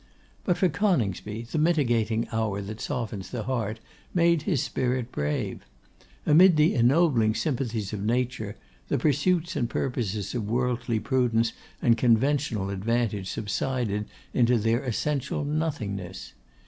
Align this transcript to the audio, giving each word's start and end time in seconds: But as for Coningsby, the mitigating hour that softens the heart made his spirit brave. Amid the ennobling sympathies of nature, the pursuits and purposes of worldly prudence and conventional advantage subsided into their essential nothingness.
But 0.45 0.53
as 0.53 0.57
for 0.61 0.69
Coningsby, 0.69 1.43
the 1.51 1.59
mitigating 1.59 2.27
hour 2.31 2.59
that 2.59 2.81
softens 2.81 3.29
the 3.29 3.43
heart 3.43 3.79
made 4.15 4.41
his 4.41 4.63
spirit 4.63 5.11
brave. 5.11 5.63
Amid 6.25 6.57
the 6.57 6.73
ennobling 6.73 7.35
sympathies 7.35 7.93
of 7.93 8.03
nature, 8.03 8.55
the 8.87 8.97
pursuits 8.97 9.55
and 9.55 9.69
purposes 9.69 10.33
of 10.33 10.49
worldly 10.49 10.99
prudence 10.99 11.53
and 11.83 11.99
conventional 11.99 12.71
advantage 12.71 13.29
subsided 13.29 14.05
into 14.33 14.57
their 14.57 14.83
essential 14.83 15.45
nothingness. 15.45 16.33